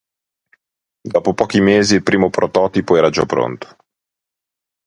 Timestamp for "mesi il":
1.61-2.01